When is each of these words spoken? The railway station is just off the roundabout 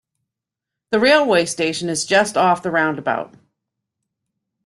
The 0.89 0.99
railway 0.99 1.45
station 1.45 1.87
is 1.87 2.05
just 2.07 2.35
off 2.35 2.63
the 2.63 2.71
roundabout 2.71 3.35